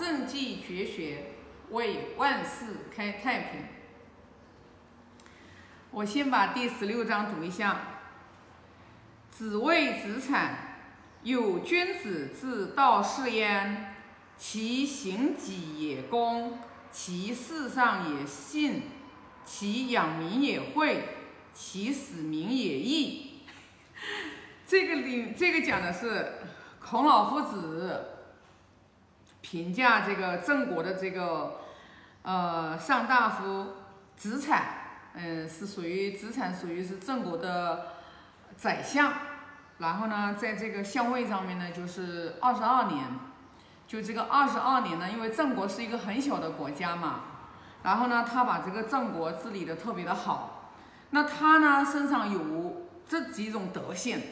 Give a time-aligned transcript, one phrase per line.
[0.00, 1.26] 政纪绝学，
[1.72, 3.60] 为万世开太平。
[5.90, 7.82] 我先把第十六章读一下。
[9.30, 10.78] 子谓子产
[11.22, 13.94] ：“有君子之道是焉，
[14.38, 16.58] 其行己也公，
[16.90, 18.84] 其事上也信，
[19.44, 21.04] 其养民也惠，
[21.52, 23.42] 其使民也义。”
[24.66, 26.32] 这个里，这个讲的是
[26.82, 28.19] 孔老夫子
[29.50, 31.62] 评价这个郑国的这个
[32.22, 33.66] 呃上大夫
[34.16, 34.62] 子产。
[35.14, 37.88] 嗯，是属于子产，属于是郑国的
[38.56, 39.12] 宰相。
[39.78, 43.06] 然后呢，在这个相位上面呢，就是二十二年。
[43.88, 47.22] 就这个二十二年呢，因为郑国是一个很小的国家嘛，
[47.82, 50.70] 然后呢，他把这个郑国治理的特别的好。
[51.10, 54.22] 那他呢，身上有这几种德性，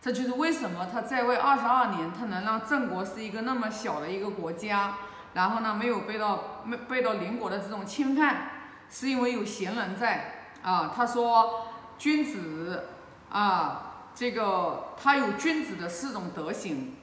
[0.00, 4.94] 这就是为什么他在位二十二年，他能让郑国是一个那么小的一个国家，
[5.34, 8.50] 然后呢，没有被到没被到邻国的这种侵犯。
[8.88, 11.66] 是因为有贤人在啊，他说
[11.98, 12.84] 君子
[13.28, 16.94] 啊，这个他有君子的四种德行。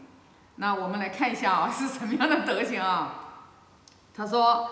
[0.56, 3.16] 那我们来看一下啊，是什么样的德行啊？
[4.16, 4.70] 他说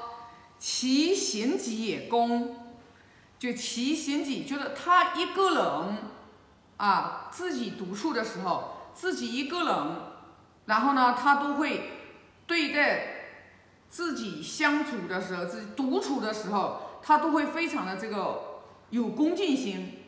[0.57, 2.71] 其行己也公，
[3.37, 5.97] 就其行己，就是他一个人
[6.81, 9.75] 啊，自己独处的时候，自己一个人，
[10.65, 11.91] 然后呢，他都会
[12.47, 13.07] 对待
[13.87, 16.87] 自己相处的时候，自己独处的时候。
[17.03, 20.03] 他都会非常的这个有恭敬心，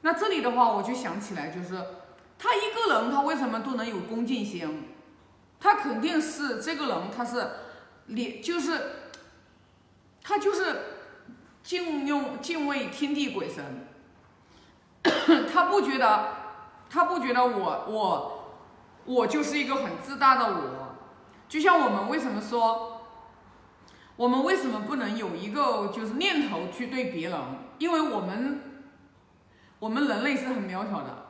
[0.00, 1.78] 那这里的话我就想起来，就是
[2.38, 4.84] 他一个人他为什么都能有恭敬心？
[5.60, 7.50] 他肯定是这个人他是
[8.06, 8.80] 连就是
[10.22, 10.80] 他就是
[11.62, 13.88] 敬用敬畏天地鬼神，
[15.52, 16.28] 他不觉得
[16.90, 18.56] 他不觉得我我
[19.04, 20.96] 我就是一个很自大的我，
[21.48, 22.88] 就像我们为什么说？
[24.14, 27.38] 我们为什么不能有一个就是念头去对别人？
[27.78, 28.60] 因为我们，
[29.78, 31.26] 我们人类是很渺小的，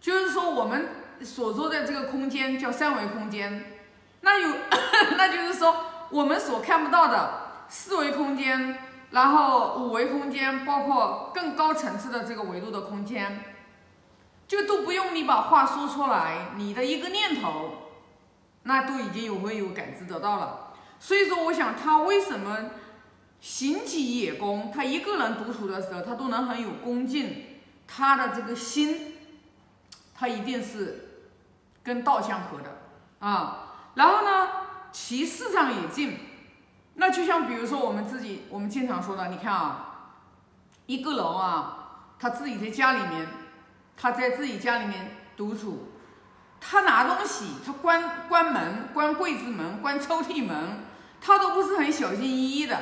[0.00, 0.88] 就是说我们
[1.20, 3.80] 所说的这个空间叫三维空间，
[4.20, 4.48] 那有，
[5.18, 5.76] 那就是说
[6.10, 8.78] 我们所看不到的四维空间，
[9.10, 13.42] 然后五维空间，包括更高层次的这个维度的空间，
[14.46, 17.88] 就都不用你把话说出来，你的一个念头，
[18.64, 20.74] 那都已经有会有感知得到了。
[21.00, 22.70] 所以说，我想他为什么
[23.40, 24.70] 行己也恭？
[24.74, 27.44] 他一个人独处的时候，他都能很有恭敬。
[27.86, 29.16] 他的这个心，
[30.14, 31.24] 他一定是
[31.82, 33.90] 跟道相合的啊。
[33.94, 34.48] 然后呢，
[34.92, 36.18] 其事上也静。
[37.00, 40.12] 那就像比如说我们自己，我们经常说的，你看啊，
[40.86, 43.26] 一个人啊，他自己在家里面，
[43.96, 45.92] 他在自己家里面独处，
[46.60, 50.84] 他拿东西，他关关门，关柜子门，关抽屉门。
[51.20, 52.80] 他都不是很小心翼翼的，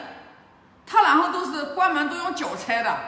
[0.84, 2.98] 他然后都是关门都用脚拆的，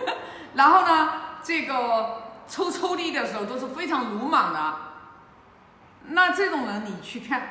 [0.52, 4.74] 然后呢，这个抽抽屉的时候都是非常鲁莽的。
[6.08, 7.48] 那这种人你去看，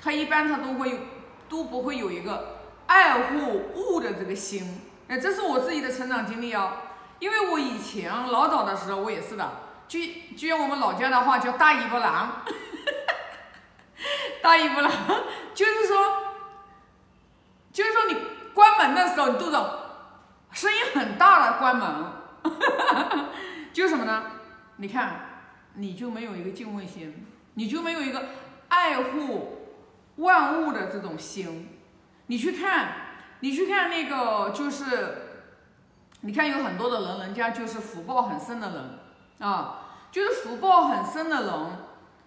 [0.00, 1.06] 他一般他都会
[1.52, 4.80] 都不会有一个爱护物的这个心。
[5.08, 6.72] 哎，这是我自己的成长经历哦，
[7.18, 9.52] 因为我以前老早的时候我也是的，
[9.86, 10.00] 就
[10.34, 12.42] 就用我们老家的话叫大尾巴狼，
[14.40, 14.90] 大尾巴狼
[15.52, 16.22] 就是说。
[17.72, 18.14] 就是说，你
[18.52, 19.58] 关门的时候，你肚子
[20.50, 22.12] 声音很大的关门，
[23.72, 24.24] 就是什么呢？
[24.76, 25.46] 你看，
[25.76, 28.26] 你就没有一个敬畏心，你就没有一个
[28.68, 29.61] 爱护
[30.16, 31.68] 万物的这种心。
[32.26, 32.92] 你去看，
[33.40, 34.84] 你去看那个，就是
[36.20, 39.80] 你看有很多的人，人家就是福报很深的人啊，
[40.10, 41.52] 就是福报很深的人，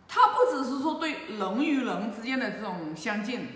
[0.07, 3.47] 他不只是说对人与人之间的这种相近。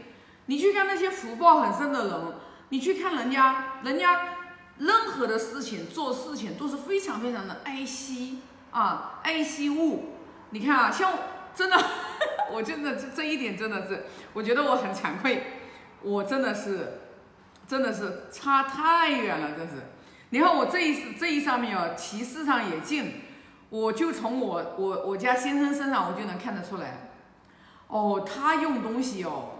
[0.45, 2.33] 你去看那些福报很深的人，
[2.69, 4.35] 你去看人家，人家
[4.77, 8.39] 任何的事情做事情都是非常非常的爱惜
[8.71, 10.15] 啊，爱惜物。
[10.51, 11.13] 你看啊，像
[11.53, 11.77] 真的，
[12.51, 15.43] 我真的这这一点真的是，我觉得我很惭愧，
[16.01, 16.99] 我真的是，
[17.67, 19.73] 真的是差太远了，真是。
[20.31, 23.21] 你看我这一这一上面哦，其事上也近，
[23.69, 27.09] 我就从我我我家先生身上我就能看得出来，
[27.87, 29.55] 哦，他用东西哦。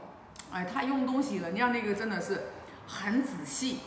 [0.52, 2.48] 哎，他用东西，人家那个真的是
[2.88, 3.82] 很仔细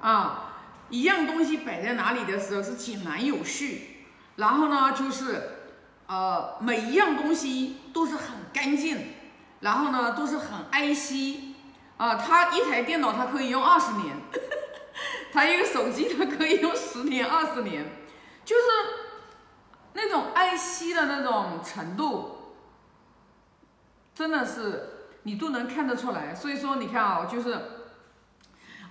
[0.00, 0.52] 啊！
[0.88, 4.04] 一样东西摆在哪里的时候是井然有序，
[4.36, 5.55] 然后呢，就是
[6.06, 9.14] 呃，每一样东西都是很干净，
[9.60, 11.54] 然后呢，都是很爱惜
[11.96, 12.14] 啊。
[12.14, 14.16] 他一台电脑他可以用二十年，
[15.32, 17.84] 他一个手机他可以用十年、二十年，
[18.44, 18.62] 就是
[19.94, 22.54] 那种爱惜的那种程度，
[24.14, 24.92] 真的是。
[25.28, 26.32] 你都能看得出来。
[26.32, 27.58] 所以说，你看啊，就是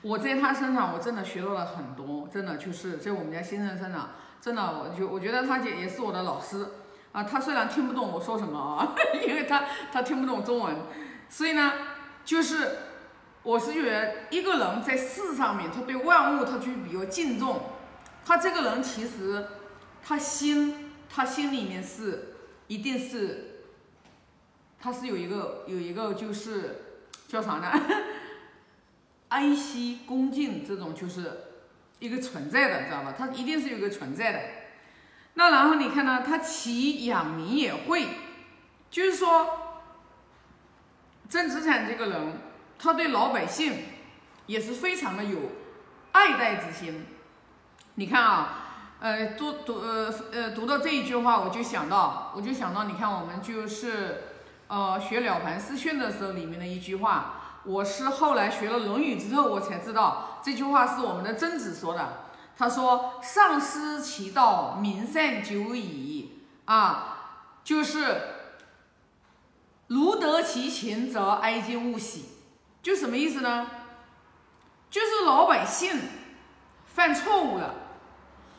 [0.02, 4.10] 我在他身上，我真的学到了很多，真的就是在我们家先生身上，
[4.42, 6.68] 真的，我就我觉得他姐也是我的老师
[7.16, 7.24] 啊。
[7.24, 8.94] 他虽然听不懂我说什么啊，
[9.26, 10.76] 因为他他听不懂中文，
[11.30, 11.72] 所以呢，
[12.24, 12.78] 就是
[13.42, 17.62] 我是觉得一个人在事上面，他对万物他就比较敬重，
[18.26, 19.48] 他这个人其实
[20.04, 22.32] 他心他心里面是。
[22.68, 23.62] 一定是，
[24.80, 26.98] 他是有一个有一个就是
[27.28, 27.72] 叫啥呢？
[29.30, 31.42] 安息恭敬这种就是
[32.00, 33.14] 一个存在的，知道吧？
[33.16, 34.40] 他一定是有个存在的。
[35.36, 36.24] 那然后你看呢？
[36.26, 38.08] 他其养民也会，
[38.90, 39.48] 就是说，
[41.30, 42.40] 郑子产这个人，
[42.78, 43.84] 他对老百姓
[44.48, 45.40] 也是非常的有
[46.12, 47.06] 爱戴之心。
[47.96, 48.62] 你看啊。
[48.98, 54.24] 呃，读读呃呃读到这一句话，我就想到，我就想到，你看我们就是
[54.68, 62.30] 呃学《了凡四训》的时候里面的一句话，我是后来学了《论语》之后，我才知道这句话是我们的曾子说的。
[62.58, 67.18] 他说：“上失其道，民善久矣。”啊，
[67.64, 68.22] 就是
[69.88, 72.30] 如得其情，则哀今勿喜。
[72.82, 73.68] 就什么意思呢？
[74.90, 76.00] 就是老百姓
[76.86, 77.74] 犯错误了。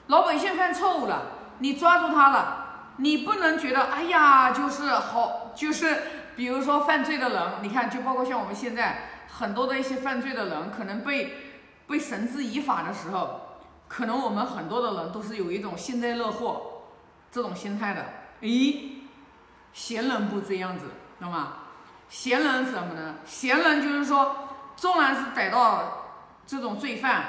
[0.09, 1.23] 老百姓犯错误了，
[1.59, 6.03] 你抓住他了，你不能觉得哎呀，就是好，就是
[6.37, 11.57] 比如说犯罪的人，你看，就包括像我们现在很多的一些犯罪的人，可能被
[11.89, 13.46] 被绳之以法的时候，
[13.89, 16.83] 可能我们很多的人都是有一种幸灾乐祸
[17.31, 18.07] 这种心态的。
[18.41, 19.03] 诶，
[19.73, 20.87] 贤人不这样子，
[21.21, 21.55] 懂吗？
[22.09, 23.17] 贤人什么呢？
[23.25, 26.07] 贤人就是说，纵然是逮到
[26.47, 27.25] 这种罪犯。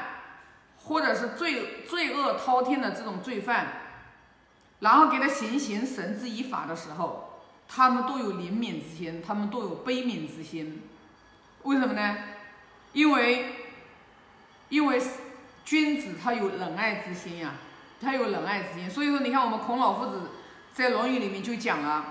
[0.88, 3.68] 或者是罪罪恶滔天的这种罪犯，
[4.80, 10.88] 然后给他行刑绳之以法的时候，他们都有怜悯之心，他们都有悲悯之心。
[11.64, 12.18] 为什么呢？
[12.94, 13.56] 因为，
[14.70, 14.98] 因为
[15.68, 17.56] 君子他有仁爱之心呀，
[18.00, 18.90] 他有仁爱之心。
[18.90, 20.32] 所以说，你看我们孔老夫子
[20.72, 22.06] 在《论语》里面就讲了，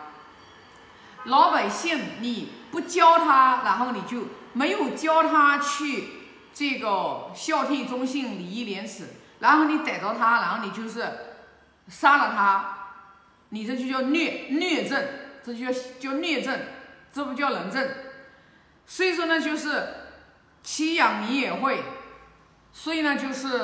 [1.25, 6.09] 老百姓你不教他，然后你就没有教他去。
[6.53, 9.09] 这个孝悌忠信礼义廉耻，
[9.41, 11.07] 然后你逮着他，然后你就是
[11.89, 12.79] 杀了他，
[13.49, 15.03] 你这就叫虐虐政，
[15.43, 16.61] 这就叫叫虐政，
[17.11, 17.89] 这不叫仁政。
[18.87, 19.95] 所以说呢，就是
[20.63, 21.83] 欺养你也会，
[22.79, 23.59] 所以呢，就是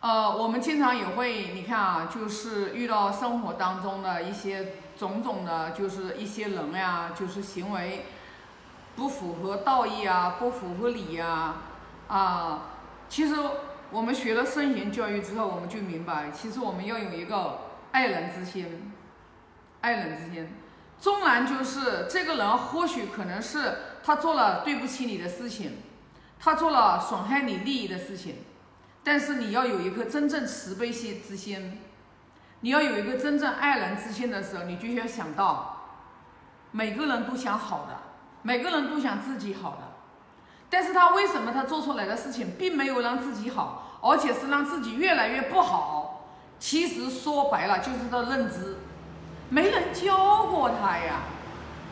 [0.00, 8.06] 呃，我们经常也会，你看啊，就是遇到生活当中的一些种种的，就是一些人呀，就是行为。
[8.96, 11.56] 不符合道义啊，不符合礼呀，
[12.08, 12.70] 啊，
[13.10, 13.36] 其实
[13.90, 17.58] 我们学了圣贤教育之后，我们就明白，其实我们要有一个
[17.92, 18.90] 爱人之心，
[19.82, 20.48] 爱人之心。
[20.98, 25.76] 纵然就是这个人或许可能是他做了对不起你的事情，
[26.38, 28.36] 他做了损害你利益的事情，
[29.02, 31.80] 但是你要有一颗真正慈悲心之心，
[32.60, 35.86] 你要有一个真正爱人之心的时候，你就要想到，
[36.70, 37.96] 每个人都想好的。
[38.40, 39.78] 每个人都想自己好的，
[40.70, 46.28] 但是他为什么他做出来的事情并没有让自己好，而且是让自己越来越不好？
[46.60, 48.76] 其实说白了就是他认知，
[49.50, 51.22] 没人教过他呀，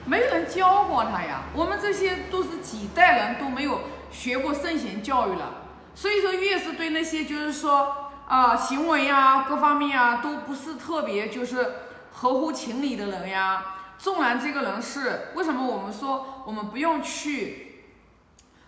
[0.06, 1.42] 没人教过他呀。
[1.52, 11.74] 我们这些都是几代人都没有学过圣贤教育了，所以说越是对那些就是说啊行为啊各方面啊都不是特别就是
[12.12, 13.74] 合乎情理的人呀。
[13.98, 17.84] 纵然这个人是为什么我们说我们不用去，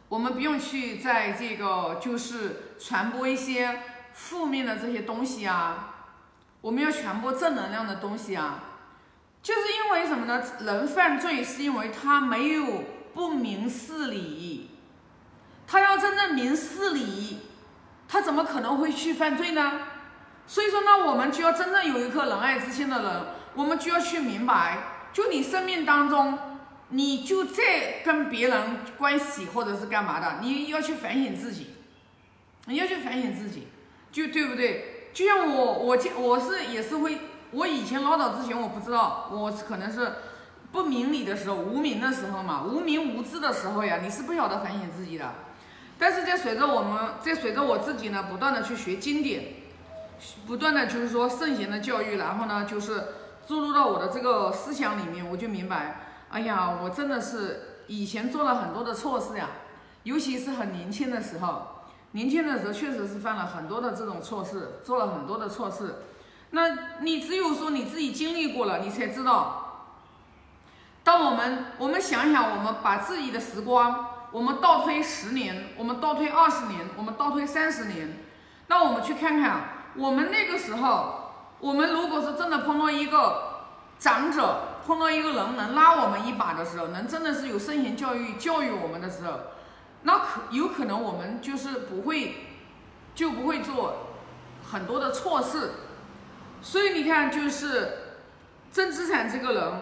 [0.09, 3.83] 我们不用去在这个就是传播一些
[4.15, 5.97] 负面的这些东西啊，
[6.63, 8.65] 我们要传播正能量的东西啊，
[9.43, 10.43] 就是因为什么呢？
[10.61, 14.71] 人犯罪是因为他没有不明事理，
[15.71, 17.41] 他要真正明事理，
[18.09, 19.83] 他怎么可能会去犯罪呢？
[20.47, 24.79] 所以说呢，我们就要真正有一颗仁爱之心的人，我们就要去明白。
[25.13, 26.39] 就你生命当中，
[26.89, 31.75] 你就在跟别人关系或者是干嘛的，你要去反省自己，
[32.65, 33.69] 你要去反省自己，
[34.11, 35.11] 就对不对？
[35.13, 37.19] 就像我，我我是也是会，
[37.51, 40.15] 我以前唠叨之前我不知道，我可能是
[40.73, 45.31] 不明理的时候，无名的时候嘛，无名无知的时候呀，你是不晓得反省自己的。
[45.99, 49.45] 但是在随着我们，在随着我自己呢，不断的去学经典，
[50.47, 53.05] 不断的就是说圣贤的教育，然后呢，就是。
[53.49, 59.49] 注入到我的这个思想里面，我就明白，哎呀，我真的是以前做了很多的错事呀，
[60.03, 66.03] 尤其是很年轻的时候，年轻的时候确实是犯了很多的这种错事，做了很多的错事。
[66.51, 69.95] 那你只有说你自己经历过了，你才知道，
[71.03, 78.19] 当我们我们想想，我们把自己的时光，我们倒推十年，我们倒推二十年，我们倒推三十年，
[78.67, 83.65] 那我们去看看，我们那个时候，我们如果是真的碰到一个
[83.99, 89.41] 长者，碰到一个人能拉我们一把的时候，能真的是有圣贤教育教育我们的时候，
[90.03, 92.37] 那可有可能我们就是不会，
[93.15, 94.09] 就不会做
[94.71, 95.73] 很多的错事。
[96.61, 98.17] 所以你看，就是
[98.71, 99.73] 郑资产这个人。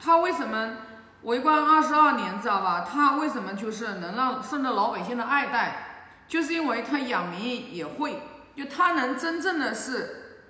[0.00, 0.76] 他为什么
[1.22, 2.86] 为官二十二年，知道吧？
[2.88, 5.84] 他为什么就是能让受到老百姓的爱戴？
[6.28, 8.22] 就是因为他养民也会，
[8.56, 10.44] 就他能真正的是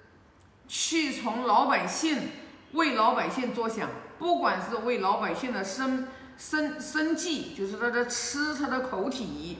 [0.69, 2.31] 去从老百姓
[2.73, 9.59] 为老百姓着想，不管是为老百姓的生生生计，就是他的吃他的口体，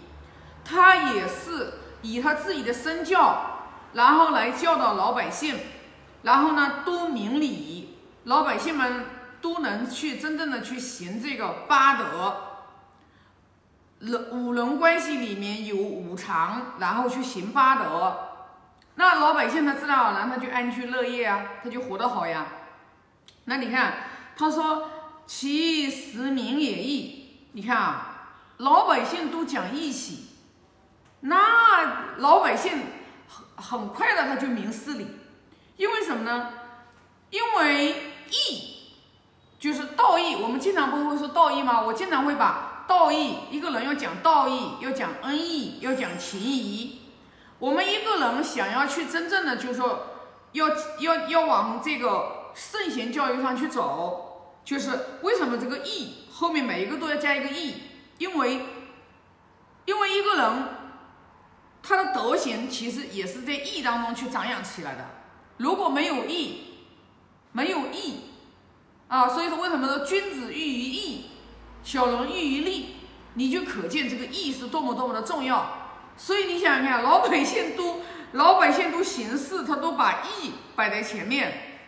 [0.65, 1.73] 他也是
[2.03, 3.61] 以他自己的身教，
[3.95, 5.57] 然后来教导老百姓，
[6.23, 9.07] 然后呢多明理，老百姓们。
[9.41, 12.37] 都能去真正的去行这个八德，
[14.01, 18.29] 人五伦关系里面有五常，然后去行八德，
[18.97, 22.47] 那老百姓他自然而然他就安居乐业啊，他就活得好呀。
[23.45, 23.95] 那你看
[24.37, 24.91] 他说
[25.27, 30.29] 其实民也义，你看啊，老百姓都讲义气，
[31.21, 32.73] 那老百姓
[33.29, 35.07] 很很快的他就明事理，
[35.77, 36.51] 因为什么呢？
[37.31, 38.78] 因为义。
[39.59, 41.81] 就是道义，我们经常不会说道义吗？
[41.81, 47.01] 我经常会把道义，一个人要讲道义，要讲恩义，要讲情谊。
[47.59, 50.07] 我们一个人想要去真正的，就是说，
[50.53, 50.69] 要
[51.01, 54.91] 要要往这个圣贤教育上去走，就是
[55.23, 57.75] 为什么这个义后面每一个都要加一个义？
[58.19, 58.61] 因为，
[59.87, 60.69] 因为一个人
[61.83, 65.05] 他的德行其实也是在义当中去长养起来的。
[65.57, 66.61] 如果没有义，
[67.51, 68.21] 没有义。
[69.09, 71.31] 啊，所以说为什么说君子喻于义，
[71.83, 72.97] 小人喻于利，
[73.35, 75.97] 你就可见这个义是多么多么的重要。
[76.19, 81.81] 所以你想想看，老百姓都老百姓都行事，他都把义摆在前面，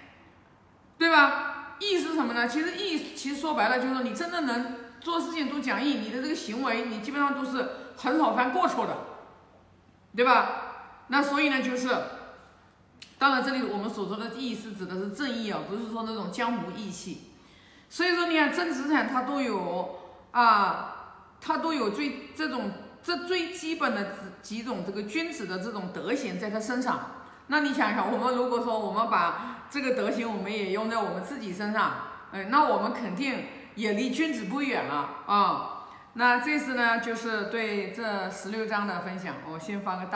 [0.97, 1.77] 对吧？
[1.79, 2.49] 义是什么呢？
[2.49, 8.97] 其实义其实说白了就是说，你真的能做事情都讲义，你的这个行为你基本上都是很少犯过错的，
[10.17, 11.07] 对吧？
[11.09, 11.91] 那所以呢，就是。
[13.21, 17.33] 当然，这里我们所说的义是指的是正义啊，不是说那种江湖义气。
[17.91, 19.99] 所以说，你看真资产它都有
[20.31, 22.73] 啊，它都有最这种
[23.03, 27.11] 这最基本的几几种这个君子的这种德行在他身上。
[27.49, 31.93] 那你想想，我们如果说我们把这个德行我们也用在我们自己身上，
[32.33, 35.87] 哎，那我们肯定也离君子不远了啊。
[36.15, 40.09] 那这次呢，就是对这十六章的分享，我先发个大。